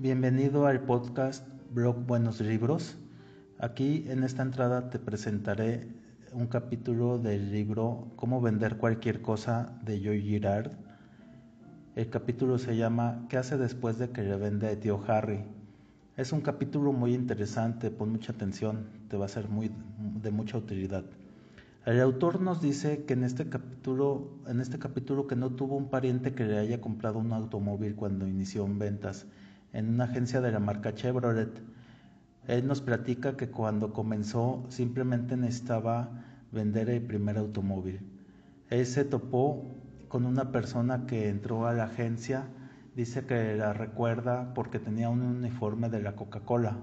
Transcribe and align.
Bienvenido 0.00 0.66
al 0.66 0.80
podcast 0.80 1.46
Blog 1.74 2.06
Buenos 2.06 2.40
Libros. 2.40 2.96
Aquí 3.58 4.06
en 4.08 4.24
esta 4.24 4.40
entrada 4.40 4.88
te 4.88 4.98
presentaré 4.98 5.88
un 6.32 6.46
capítulo 6.46 7.18
del 7.18 7.52
libro 7.52 8.10
Cómo 8.16 8.40
vender 8.40 8.78
cualquier 8.78 9.20
cosa 9.20 9.78
de 9.84 10.00
Joy 10.00 10.22
Girard. 10.22 10.70
El 11.96 12.08
capítulo 12.08 12.56
se 12.56 12.78
llama 12.78 13.26
¿Qué 13.28 13.36
hace 13.36 13.58
después 13.58 13.98
de 13.98 14.08
que 14.08 14.22
le 14.22 14.36
vende 14.36 14.68
a 14.68 14.80
tío 14.80 15.04
Harry? 15.06 15.44
Es 16.16 16.32
un 16.32 16.40
capítulo 16.40 16.94
muy 16.94 17.12
interesante, 17.12 17.90
pon 17.90 18.10
mucha 18.10 18.32
atención, 18.32 18.86
te 19.08 19.18
va 19.18 19.26
a 19.26 19.28
ser 19.28 19.50
muy, 19.50 19.70
de 20.22 20.30
mucha 20.30 20.56
utilidad. 20.56 21.04
El 21.84 22.00
autor 22.00 22.40
nos 22.40 22.62
dice 22.62 23.04
que 23.04 23.12
en 23.12 23.22
este 23.22 23.50
capítulo, 23.50 24.30
en 24.46 24.62
este 24.62 24.78
capítulo 24.78 25.26
que 25.26 25.36
no 25.36 25.50
tuvo 25.50 25.76
un 25.76 25.90
pariente 25.90 26.32
que 26.32 26.46
le 26.46 26.56
haya 26.56 26.80
comprado 26.80 27.18
un 27.18 27.34
automóvil 27.34 27.96
cuando 27.96 28.26
inició 28.26 28.64
en 28.64 28.78
ventas 28.78 29.26
en 29.72 29.88
una 29.88 30.04
agencia 30.04 30.40
de 30.40 30.52
la 30.52 30.60
marca 30.60 30.94
Chevrolet. 30.94 31.62
Él 32.46 32.66
nos 32.66 32.80
platica 32.80 33.36
que 33.36 33.50
cuando 33.50 33.92
comenzó 33.92 34.64
simplemente 34.68 35.36
necesitaba 35.36 36.10
vender 36.52 36.90
el 36.90 37.02
primer 37.02 37.38
automóvil. 37.38 38.00
Él 38.70 38.86
se 38.86 39.04
topó 39.04 39.76
con 40.08 40.26
una 40.26 40.50
persona 40.50 41.06
que 41.06 41.28
entró 41.28 41.66
a 41.66 41.72
la 41.72 41.84
agencia, 41.84 42.48
dice 42.96 43.24
que 43.26 43.54
la 43.56 43.72
recuerda 43.72 44.52
porque 44.54 44.78
tenía 44.78 45.08
un 45.08 45.22
uniforme 45.22 45.88
de 45.88 46.02
la 46.02 46.16
Coca-Cola 46.16 46.76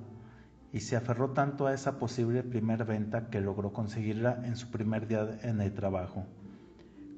y 0.71 0.79
se 0.81 0.95
aferró 0.95 1.31
tanto 1.31 1.67
a 1.67 1.73
esa 1.73 1.99
posible 1.99 2.43
primera 2.43 2.85
venta 2.85 3.29
que 3.29 3.41
logró 3.41 3.73
conseguirla 3.73 4.41
en 4.45 4.55
su 4.55 4.69
primer 4.69 5.07
día 5.07 5.39
en 5.41 5.59
el 5.59 5.73
trabajo. 5.73 6.25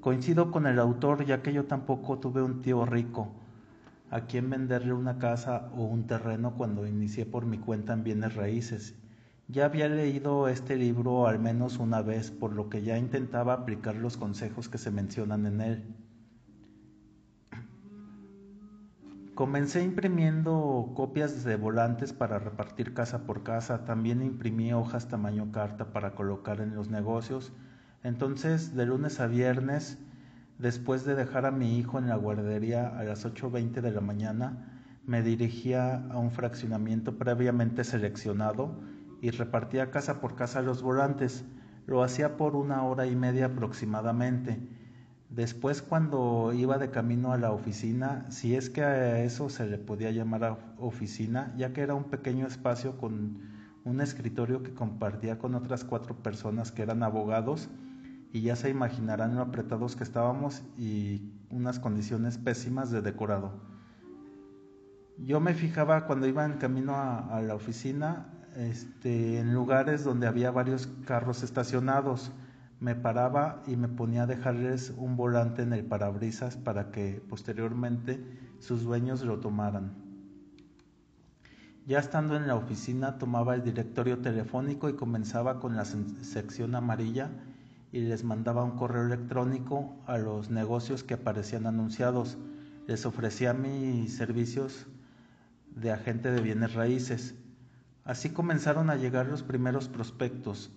Coincido 0.01 0.49
con 0.49 0.65
el 0.65 0.79
autor 0.79 1.25
ya 1.25 1.41
que 1.41 1.53
yo 1.53 1.65
tampoco 1.65 2.19
tuve 2.19 2.41
un 2.41 2.61
tío 2.61 2.85
rico 2.85 3.33
a 4.11 4.21
quien 4.21 4.49
venderle 4.49 4.93
una 4.93 5.19
casa 5.19 5.69
o 5.75 5.83
un 5.83 6.07
terreno 6.07 6.55
cuando 6.55 6.87
inicié 6.87 7.25
por 7.25 7.45
mi 7.45 7.57
cuenta 7.59 7.93
en 7.93 8.03
bienes 8.03 8.35
raíces. 8.35 8.95
Ya 9.47 9.65
había 9.65 9.87
leído 9.87 10.47
este 10.47 10.75
libro 10.75 11.27
al 11.27 11.39
menos 11.39 11.77
una 11.79 12.01
vez, 12.01 12.31
por 12.31 12.53
lo 12.53 12.69
que 12.69 12.83
ya 12.83 12.97
intentaba 12.97 13.53
aplicar 13.53 13.95
los 13.95 14.17
consejos 14.17 14.69
que 14.69 14.77
se 14.77 14.91
mencionan 14.91 15.45
en 15.45 15.61
él. 15.61 15.95
Comencé 19.33 19.83
imprimiendo 19.83 20.91
copias 20.95 21.45
de 21.45 21.55
volantes 21.55 22.11
para 22.11 22.39
repartir 22.39 22.93
casa 22.93 23.25
por 23.25 23.41
casa, 23.41 23.85
también 23.85 24.21
imprimí 24.21 24.73
hojas 24.73 25.07
tamaño 25.07 25.51
carta 25.51 25.93
para 25.93 26.13
colocar 26.13 26.59
en 26.59 26.75
los 26.75 26.89
negocios. 26.89 27.53
Entonces, 28.03 28.75
de 28.75 28.85
lunes 28.85 29.21
a 29.21 29.27
viernes, 29.27 29.97
después 30.59 31.05
de 31.05 31.15
dejar 31.15 31.47
a 31.47 31.51
mi 31.51 31.79
hijo 31.79 31.97
en 31.97 32.07
la 32.07 32.15
guardería 32.15 32.87
a 32.87 33.03
las 33.03 33.25
8.20 33.25 33.81
de 33.81 33.91
la 33.91 34.01
mañana, 34.01 34.81
me 35.07 35.23
dirigía 35.23 36.05
a 36.11 36.17
un 36.19 36.29
fraccionamiento 36.29 37.17
previamente 37.17 37.83
seleccionado 37.83 38.79
y 39.21 39.31
repartía 39.31 39.89
casa 39.89 40.21
por 40.21 40.35
casa 40.35 40.61
los 40.61 40.83
volantes. 40.83 41.43
Lo 41.87 42.03
hacía 42.03 42.37
por 42.37 42.55
una 42.55 42.83
hora 42.83 43.07
y 43.07 43.15
media 43.15 43.47
aproximadamente 43.47 44.59
Después 45.29 45.83
cuando 45.83 46.53
iba 46.53 46.79
de 46.79 46.89
camino 46.89 47.33
a 47.33 47.37
la 47.37 47.51
oficina, 47.51 48.25
si 48.31 48.55
es 48.55 48.71
que 48.71 48.81
a 48.81 49.23
eso 49.23 49.49
se 49.49 49.67
le 49.67 49.77
podía 49.77 50.09
llamar 50.09 50.57
oficina, 50.79 51.53
ya 51.55 51.71
que 51.71 51.81
era 51.81 51.93
un 51.93 52.05
pequeño 52.05 52.47
espacio 52.47 52.97
con 52.97 53.37
un 53.85 54.01
escritorio 54.01 54.63
que 54.63 54.73
compartía 54.73 55.37
con 55.37 55.53
otras 55.53 55.83
cuatro 55.83 56.15
personas 56.15 56.71
que 56.71 56.81
eran 56.81 57.03
abogados 57.03 57.69
y 58.31 58.41
ya 58.41 58.55
se 58.55 58.69
imaginarán 58.69 59.35
lo 59.35 59.41
apretados 59.41 59.95
que 59.95 60.03
estábamos 60.03 60.61
y 60.77 61.31
unas 61.49 61.79
condiciones 61.79 62.37
pésimas 62.37 62.91
de 62.91 63.01
decorado. 63.01 63.53
Yo 65.17 65.39
me 65.39 65.53
fijaba 65.53 66.05
cuando 66.05 66.27
iba 66.27 66.45
en 66.45 66.53
camino 66.53 66.95
a, 66.95 67.41
la 67.41 67.55
oficina 67.55 68.27
este, 68.55 69.39
en 69.39 69.53
lugares 69.53 70.03
donde 70.03 70.27
había 70.27 70.51
varios 70.51 70.87
carros 71.05 71.43
estacionados 71.43 72.31
me 72.79 72.95
paraba 72.95 73.61
y 73.67 73.75
me 73.75 73.89
ponía 73.89 74.23
a 74.23 74.27
dejarles 74.27 74.93
un 74.97 75.17
volante 75.17 75.63
en 75.63 75.73
el 75.73 75.83
parabrisas 75.83 76.55
para 76.55 76.91
que 76.91 77.21
posteriormente 77.27 78.23
sus 78.59 78.83
dueños 78.83 79.23
lo 79.23 79.39
tomaran. 79.39 79.93
Ya 81.85 81.99
estando 81.99 82.37
en 82.37 82.47
la 82.47 82.55
oficina 82.55 83.17
tomaba 83.17 83.55
el 83.55 83.63
directorio 83.63 84.19
telefónico 84.19 84.89
y 84.89 84.93
comenzaba 84.93 85.59
con 85.59 85.75
la 85.75 85.85
sección 85.85 86.75
amarilla 86.75 87.31
y 87.91 88.01
les 88.01 88.23
mandaba 88.23 88.63
un 88.63 88.77
correo 88.77 89.05
electrónico 89.05 89.95
a 90.05 90.17
los 90.17 90.49
negocios 90.49 91.03
que 91.03 91.15
aparecían 91.15 91.65
anunciados. 91.65 92.37
Les 92.87 93.05
ofrecía 93.05 93.53
mis 93.53 94.15
servicios 94.15 94.87
de 95.75 95.91
agente 95.91 96.31
de 96.31 96.41
bienes 96.41 96.73
raíces. 96.73 97.35
Así 98.03 98.29
comenzaron 98.29 98.89
a 98.89 98.95
llegar 98.95 99.27
los 99.27 99.43
primeros 99.43 99.87
prospectos. 99.87 100.71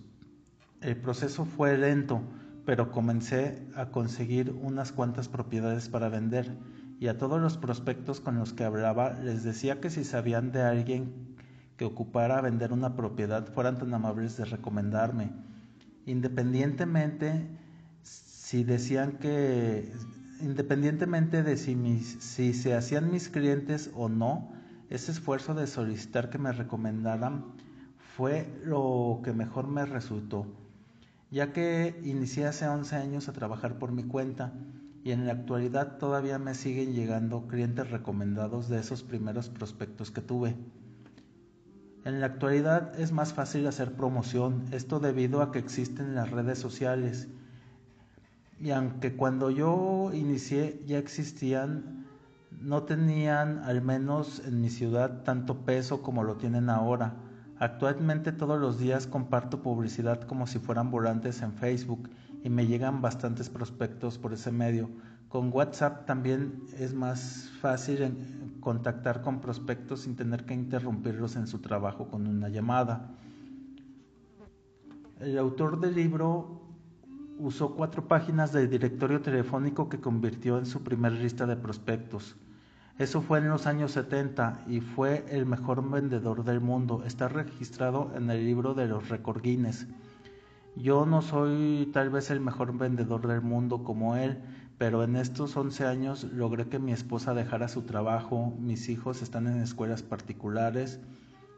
El 0.81 0.97
proceso 0.97 1.45
fue 1.45 1.77
lento, 1.77 2.21
pero 2.65 2.91
comencé 2.91 3.67
a 3.75 3.87
conseguir 3.87 4.51
unas 4.51 4.91
cuantas 4.91 5.29
propiedades 5.29 5.89
para 5.89 6.09
vender 6.09 6.55
y 6.99 7.07
a 7.07 7.17
todos 7.17 7.41
los 7.41 7.57
prospectos 7.57 8.21
con 8.21 8.37
los 8.37 8.53
que 8.53 8.63
hablaba 8.63 9.13
les 9.13 9.43
decía 9.43 9.81
que 9.81 9.89
si 9.89 10.03
sabían 10.03 10.51
de 10.51 10.61
alguien 10.61 11.35
que 11.77 11.85
ocupara 11.85 12.39
vender 12.41 12.71
una 12.71 12.95
propiedad 12.95 13.45
fueran 13.53 13.77
tan 13.77 13.93
amables 13.93 14.37
de 14.37 14.45
recomendarme. 14.45 15.31
Independientemente 16.05 17.47
si 18.01 18.63
decían 18.63 19.17
que 19.19 19.91
independientemente 20.41 21.43
de 21.43 21.57
si, 21.57 21.75
si 22.01 22.53
se 22.53 22.75
hacían 22.75 23.11
mis 23.11 23.29
clientes 23.29 23.91
o 23.95 24.09
no, 24.09 24.51
ese 24.89 25.11
esfuerzo 25.11 25.53
de 25.53 25.67
solicitar 25.67 26.29
que 26.29 26.37
me 26.37 26.51
recomendaran 26.51 27.45
fue 28.15 28.47
lo 28.63 29.21
que 29.23 29.33
mejor 29.33 29.67
me 29.67 29.85
resultó 29.85 30.45
ya 31.33 31.51
que 31.51 31.99
inicié 32.03 32.45
hace 32.45 32.67
11 32.67 32.95
años 32.95 33.27
a 33.27 33.33
trabajar 33.33 33.79
por 33.79 33.91
mi 33.91 34.03
cuenta 34.03 34.53
y 35.03 35.11
en 35.13 35.25
la 35.25 35.33
actualidad 35.33 35.97
todavía 35.97 36.37
me 36.37 36.53
siguen 36.53 36.93
llegando 36.93 37.47
clientes 37.47 37.89
recomendados 37.89 38.69
de 38.69 38.77
esos 38.77 39.01
primeros 39.01 39.49
prospectos 39.49 40.11
que 40.11 40.21
tuve. 40.21 40.55
En 42.05 42.19
la 42.19 42.25
actualidad 42.25 42.99
es 42.99 43.13
más 43.13 43.33
fácil 43.33 43.65
hacer 43.65 43.93
promoción, 43.93 44.65
esto 44.71 44.99
debido 44.99 45.41
a 45.41 45.53
que 45.53 45.59
existen 45.59 46.15
las 46.15 46.31
redes 46.31 46.59
sociales. 46.59 47.29
Y 48.59 48.71
aunque 48.71 49.15
cuando 49.15 49.49
yo 49.49 50.11
inicié 50.13 50.83
ya 50.85 50.97
existían, 50.97 52.05
no 52.61 52.83
tenían, 52.83 53.59
al 53.59 53.81
menos 53.81 54.41
en 54.45 54.59
mi 54.59 54.69
ciudad, 54.69 55.23
tanto 55.23 55.59
peso 55.65 56.01
como 56.01 56.23
lo 56.23 56.35
tienen 56.35 56.69
ahora. 56.69 57.15
Actualmente 57.57 58.33
todos 58.33 58.59
los 58.59 58.79
días 58.79 59.07
comparto 59.07 59.61
publicidad 59.61 60.21
como 60.23 60.45
si 60.45 60.59
fueran 60.59 60.91
volantes 60.91 61.41
en 61.41 61.53
Facebook 61.53 62.09
y 62.43 62.49
me 62.49 62.67
llegan 62.67 63.01
bastantes 63.01 63.49
prospectos 63.49 64.17
por 64.17 64.33
ese 64.33 64.51
medio. 64.51 64.89
Con 65.29 65.53
WhatsApp 65.53 66.05
también 66.05 66.63
es 66.77 66.93
más 66.93 67.49
fácil 67.61 68.03
contactar 68.63 69.21
con 69.21 69.41
prospectos 69.41 70.01
sin 70.01 70.15
tener 70.15 70.45
que 70.45 70.53
interrumpirlos 70.53 71.35
en 71.35 71.47
su 71.47 71.59
trabajo 71.59 72.07
con 72.07 72.25
una 72.25 72.47
llamada. 72.49 73.11
El 75.19 75.37
autor 75.37 75.79
del 75.79 75.95
libro 75.95 76.61
usó 77.37 77.75
cuatro 77.75 78.07
páginas 78.07 78.53
del 78.53 78.69
directorio 78.69 79.21
telefónico 79.21 79.89
que 79.89 79.99
convirtió 79.99 80.57
en 80.57 80.65
su 80.65 80.81
primer 80.81 81.11
lista 81.11 81.45
de 81.45 81.57
prospectos. 81.57 82.37
Eso 82.97 83.21
fue 83.21 83.39
en 83.39 83.49
los 83.49 83.65
años 83.65 83.91
70 83.91 84.65
y 84.67 84.79
fue 84.79 85.25
el 85.29 85.45
mejor 85.45 85.89
vendedor 85.89 86.43
del 86.43 86.61
mundo. 86.61 87.03
Está 87.05 87.27
registrado 87.27 88.11
en 88.15 88.29
el 88.29 88.45
libro 88.45 88.75
de 88.75 88.87
los 88.87 89.09
récord 89.09 89.41
Guinness. 89.41 89.87
Yo 90.75 91.05
no 91.05 91.21
soy 91.21 91.89
tal 91.93 92.09
vez 92.09 92.31
el 92.31 92.39
mejor 92.39 92.75
vendedor 92.75 93.27
del 93.27 93.41
mundo 93.41 93.83
como 93.83 94.15
él, 94.15 94.41
pero 94.79 95.03
en 95.03 95.15
estos 95.15 95.55
11 95.55 95.85
años 95.85 96.23
logré 96.23 96.67
que 96.67 96.79
mi 96.79 96.91
esposa 96.91 97.35
dejara 97.35 97.67
su 97.67 97.83
trabajo, 97.83 98.55
mis 98.59 98.89
hijos 98.89 99.21
están 99.21 99.45
en 99.45 99.61
escuelas 99.61 100.01
particulares, 100.01 100.99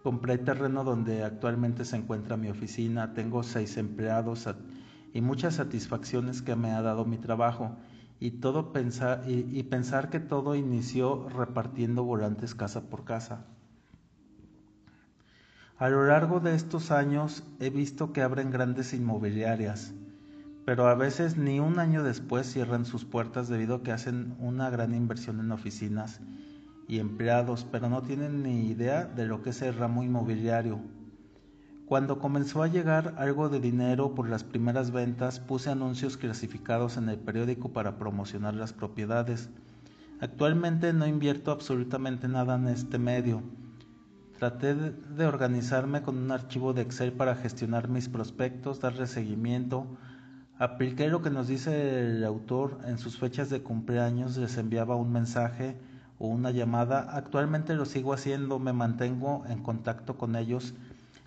compré 0.04 0.38
terreno 0.38 0.84
donde 0.84 1.24
actualmente 1.24 1.86
se 1.86 1.96
encuentra 1.96 2.36
mi 2.36 2.50
oficina, 2.50 3.14
tengo 3.14 3.42
seis 3.44 3.78
empleados 3.78 4.50
y 5.14 5.22
muchas 5.22 5.56
satisfacciones 5.56 6.42
que 6.42 6.58
me 6.58 6.72
ha 6.72 6.82
dado 6.82 7.06
mi 7.06 7.18
trabajo 7.18 7.78
y, 8.20 8.32
todo 8.32 8.74
pensar, 8.74 9.24
y, 9.28 9.64
pensar 9.64 10.10
que 10.10 10.20
todo 10.20 10.56
inició 10.56 11.30
repartiendo 11.30 12.04
volantes 12.04 12.54
casa 12.54 12.90
por 12.90 13.06
casa. 13.06 13.46
A 15.78 15.90
lo 15.90 16.06
largo 16.06 16.40
de 16.40 16.56
estos 16.56 16.90
años 16.90 17.44
he 17.60 17.70
visto 17.70 18.14
que 18.14 18.22
abren 18.22 18.50
grandes 18.50 18.94
inmobiliarias, 18.94 19.94
pero 20.66 20.88
a 20.88 20.96
veces 20.96 21.36
ni 21.36 21.60
un 21.60 21.80
año 21.80 22.02
después 22.02 22.50
cierran 22.50 22.86
sus 22.86 23.04
puertas 23.04 23.50
debido 23.50 23.76
a 23.76 23.84
que 23.84 23.92
hacen 23.92 24.38
una 24.40 24.70
gran 24.70 24.96
inversión 24.96 25.42
en 25.42 25.52
oficinas 25.52 26.22
y 26.88 27.00
empleados, 27.00 27.68
pero 27.70 27.90
no 27.90 28.04
tienen 28.04 28.42
ni 28.42 28.68
idea 28.68 29.04
de 29.04 29.26
lo 29.26 29.42
que 29.42 29.50
es 29.50 29.62
el 29.64 29.76
ramo 29.76 30.02
inmobiliario. 30.02 30.80
Cuando 31.88 32.20
comenzó 32.20 32.64
a 32.64 32.70
llegar 32.70 33.14
algo 33.18 33.50
de 33.50 33.60
dinero 33.60 34.16
por 34.16 34.30
las 34.30 34.46
primeras 34.46 34.92
ventas, 34.92 35.42
puse 35.42 35.72
anuncios 35.72 36.16
clasificados 36.16 36.96
en 36.96 37.10
el 37.10 37.18
periódico 37.18 37.74
para 37.74 37.98
promocionar 37.98 38.54
las 38.54 38.72
propiedades. 38.72 39.50
Actualmente 40.22 40.94
no 40.94 41.06
invierto 41.06 41.52
absolutamente 41.52 42.30
nada 42.30 42.56
en 42.56 42.70
este 42.70 42.98
medio. 42.98 43.44
Traté 44.46 44.76
de 44.76 45.26
organizarme 45.26 46.04
con 46.04 46.20
un 46.20 46.30
archivo 46.30 46.74
de 46.74 46.84
Excel 46.84 47.12
para 47.14 47.34
gestionar 47.34 47.88
mis 47.88 48.10
prospectos, 48.10 48.80
darle 48.80 49.08
seguimiento. 49.08 49.88
Apliqué 50.60 51.08
lo 51.08 51.24
que 51.24 51.32
nos 51.32 51.48
dice 51.48 52.02
el 52.02 52.24
autor 52.24 52.78
en 52.86 53.00
sus 53.00 53.18
fechas 53.18 53.50
de 53.50 53.64
cumpleaños, 53.64 54.38
les 54.38 54.56
enviaba 54.60 54.98
un 54.98 55.12
mensaje 55.12 55.80
o 56.20 56.28
una 56.28 56.52
llamada. 56.52 57.08
Actualmente 57.18 57.74
lo 57.74 57.86
sigo 57.86 58.14
haciendo, 58.14 58.60
me 58.60 58.72
mantengo 58.72 59.44
en 59.50 59.64
contacto 59.64 60.16
con 60.16 60.36
ellos 60.36 60.76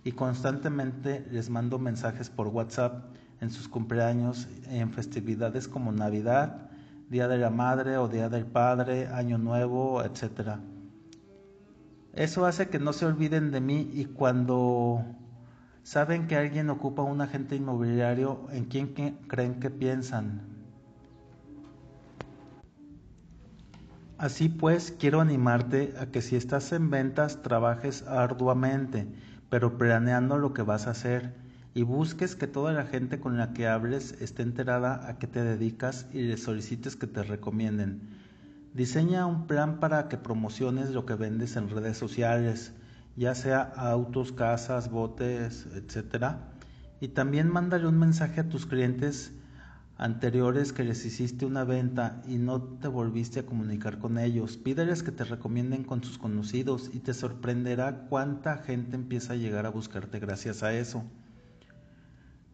y 0.05 0.13
constantemente 0.13 1.27
les 1.33 1.51
mando 1.51 1.81
mensajes 1.81 2.31
por 2.31 2.47
WhatsApp 2.47 3.03
en 3.41 3.51
sus 3.51 3.67
cumpleaños, 3.67 4.47
en 4.69 4.93
festividades 4.93 5.67
como 5.67 5.91
Navidad, 5.91 6.71
Día 7.11 7.27
de 7.27 7.39
la 7.39 7.51
Madre 7.51 7.97
o 7.97 8.07
Día 8.07 8.29
del 8.29 8.47
Padre, 8.47 9.09
Año 9.09 9.39
Nuevo, 9.39 10.05
etc. 10.05 10.61
Eso 12.13 12.47
hace 12.47 12.69
que 12.69 12.79
no 12.79 12.93
se 12.93 13.07
olviden 13.07 13.51
de 13.51 13.61
mí 13.61 13.91
y 13.93 14.07
cuando 14.07 15.05
saben 15.83 16.27
que 16.27 16.37
alguien 16.37 16.71
ocupa 16.71 17.03
un 17.03 17.21
agente 17.21 17.57
inmobiliario, 17.57 18.47
¿en 18.51 18.65
quién 18.65 18.89
creen 19.29 19.61
que 19.61 19.71
piensan? 19.71 20.43
Así 24.19 24.49
pues, 24.49 24.93
quiero 24.99 25.21
animarte 25.21 25.95
a 25.97 26.07
que 26.07 26.23
si 26.23 26.35
estás 26.35 26.73
en 26.73 26.91
ventas, 26.91 27.41
trabajes 27.43 28.03
arduamente, 28.03 29.07
pero 29.49 29.79
planeando 29.79 30.39
lo 30.39 30.53
que 30.53 30.63
vas 30.63 30.89
a 30.89 30.91
hacer 30.91 31.35
y 31.73 31.85
busques 31.85 32.35
que 32.35 32.49
toda 32.49 32.73
la 32.73 32.85
gente 32.85 33.21
con 33.21 33.39
la 33.39 33.53
que 33.53 33.69
hables 33.69 34.21
esté 34.21 34.43
enterada 34.43 35.09
a 35.09 35.19
qué 35.19 35.29
te 35.29 35.45
dedicas 35.45 36.09
y 36.13 36.23
le 36.23 36.37
solicites 36.37 36.97
que 36.97 37.07
te 37.07 37.23
recomienden. 37.23 38.28
Diseña 38.75 39.27
un 39.27 39.47
plan 39.47 39.81
para 39.81 40.09
que 40.09 40.19
promociones 40.19 40.91
lo 40.91 41.07
que 41.07 41.15
vendes 41.15 41.57
en 41.57 41.71
redes 41.71 41.97
sociales, 41.97 42.73
ya 43.17 43.35
sea 43.35 43.61
autos, 43.63 44.33
casas, 44.33 44.91
botes, 44.91 45.67
etc. 45.75 46.37
Y 47.01 47.09
también 47.09 47.49
mándale 47.51 47.87
un 47.87 47.99
mensaje 47.99 48.41
a 48.41 48.49
tus 48.49 48.67
clientes 48.67 49.33
anteriores 49.97 50.73
que 50.73 50.85
les 50.85 51.05
hiciste 51.05 51.45
una 51.45 51.65
venta 51.65 52.23
y 52.29 52.39
no 52.39 52.63
te 52.63 52.87
volviste 52.87 53.41
a 53.41 53.47
comunicar 53.47 53.99
con 53.99 54.17
ellos. 54.17 54.57
Pídeles 54.57 55.03
que 55.03 55.11
te 55.11 55.25
recomienden 55.25 55.83
con 55.83 56.05
sus 56.05 56.19
conocidos 56.19 56.91
y 56.93 57.01
te 57.01 57.15
sorprenderá 57.15 58.07
cuánta 58.09 58.59
gente 58.59 58.95
empieza 58.95 59.33
a 59.33 59.37
llegar 59.37 59.67
a 59.67 59.71
buscarte 59.71 60.21
gracias 60.21 60.63
a 60.63 60.73
eso. 60.73 61.03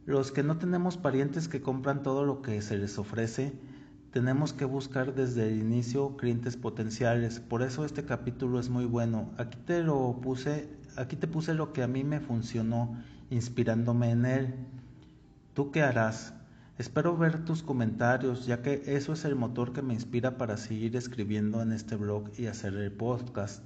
Los 0.06 0.32
que 0.32 0.42
no 0.42 0.56
tenemos 0.56 0.96
parientes 0.96 1.48
que 1.48 1.60
compran 1.60 2.02
todo 2.02 2.24
lo 2.24 2.40
que 2.40 2.62
se 2.62 2.78
les 2.78 2.98
ofrece, 2.98 3.52
tenemos 4.14 4.52
que 4.52 4.64
buscar 4.64 5.16
desde 5.16 5.48
el 5.48 5.58
inicio 5.58 6.16
clientes 6.16 6.56
potenciales. 6.56 7.40
Por 7.40 7.62
eso 7.62 7.84
este 7.84 8.04
capítulo 8.04 8.60
es 8.60 8.68
muy 8.68 8.84
bueno. 8.84 9.32
Aquí 9.38 9.58
te 9.66 9.82
lo 9.82 10.20
puse, 10.22 10.68
aquí 10.94 11.16
te 11.16 11.26
puse 11.26 11.52
lo 11.52 11.72
que 11.72 11.82
a 11.82 11.88
mí 11.88 12.04
me 12.04 12.20
funcionó, 12.20 12.96
inspirándome 13.30 14.12
en 14.12 14.24
él. 14.24 14.54
¿Tú 15.52 15.72
qué 15.72 15.82
harás? 15.82 16.32
Espero 16.78 17.16
ver 17.16 17.44
tus 17.44 17.64
comentarios, 17.64 18.46
ya 18.46 18.62
que 18.62 18.84
eso 18.86 19.14
es 19.14 19.24
el 19.24 19.34
motor 19.34 19.72
que 19.72 19.82
me 19.82 19.94
inspira 19.94 20.38
para 20.38 20.58
seguir 20.58 20.94
escribiendo 20.94 21.60
en 21.60 21.72
este 21.72 21.96
blog 21.96 22.30
y 22.38 22.46
hacer 22.46 22.74
el 22.74 22.92
podcast. 22.92 23.64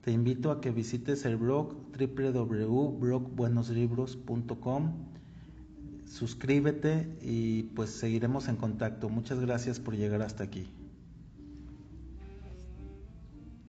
Te 0.00 0.10
invito 0.10 0.50
a 0.50 0.62
que 0.62 0.70
visites 0.70 1.26
el 1.26 1.36
blog 1.36 1.74
www.blogbuenoslibros.com 1.98 4.92
suscríbete 6.06 7.16
y 7.20 7.64
pues 7.74 7.90
seguiremos 7.90 8.48
en 8.48 8.56
contacto. 8.56 9.08
Muchas 9.08 9.40
gracias 9.40 9.80
por 9.80 9.96
llegar 9.96 10.22
hasta 10.22 10.44
aquí. 10.44 10.68